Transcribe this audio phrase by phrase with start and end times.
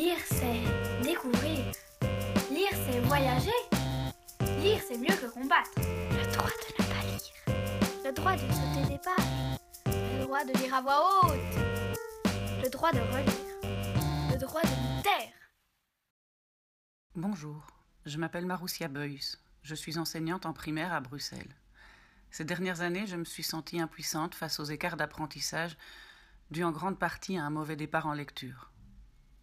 [0.00, 1.58] Lire, c'est découvrir.
[2.50, 3.50] Lire, c'est voyager.
[4.62, 5.72] Lire, c'est mieux que combattre.
[5.76, 8.06] Le droit de ne pas lire.
[8.06, 9.58] Le droit de sauter des pages.
[9.84, 12.24] Le droit de lire à voix haute.
[12.64, 14.30] Le droit de relire.
[14.30, 15.34] Le droit de nous taire.
[17.14, 17.66] Bonjour,
[18.06, 19.36] je m'appelle Maroussia Beuys.
[19.62, 21.54] Je suis enseignante en primaire à Bruxelles.
[22.30, 25.76] Ces dernières années, je me suis sentie impuissante face aux écarts d'apprentissage
[26.50, 28.70] dus en grande partie à un mauvais départ en lecture.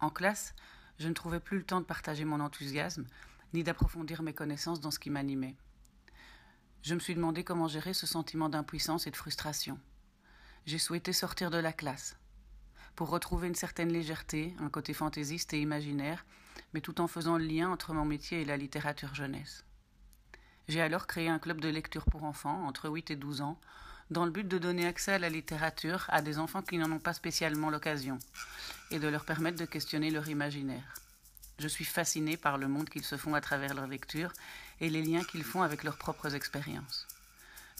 [0.00, 0.54] En classe,
[0.98, 3.06] je ne trouvais plus le temps de partager mon enthousiasme,
[3.54, 5.56] ni d'approfondir mes connaissances dans ce qui m'animait.
[6.82, 9.78] Je me suis demandé comment gérer ce sentiment d'impuissance et de frustration.
[10.66, 12.16] J'ai souhaité sortir de la classe,
[12.96, 16.24] pour retrouver une certaine légèreté, un côté fantaisiste et imaginaire,
[16.72, 19.64] mais tout en faisant le lien entre mon métier et la littérature jeunesse.
[20.66, 23.60] J'ai alors créé un club de lecture pour enfants, entre 8 et 12 ans,
[24.10, 26.98] dans le but de donner accès à la littérature à des enfants qui n'en ont
[26.98, 28.18] pas spécialement l'occasion,
[28.90, 30.94] et de leur permettre de questionner leur imaginaire.
[31.58, 34.32] Je suis fascinée par le monde qu'ils se font à travers leur lecture
[34.80, 37.06] et les liens qu'ils font avec leurs propres expériences.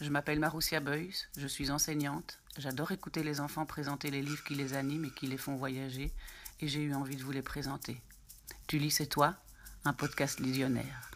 [0.01, 4.55] Je m'appelle Maroussia Beuys, je suis enseignante, j'adore écouter les enfants présenter les livres qui
[4.55, 6.13] les animent et qui les font voyager,
[6.61, 8.01] et j'ai eu envie de vous les présenter.
[8.67, 9.35] Tu lis, c'est toi,
[9.85, 11.16] un podcast visionnaire.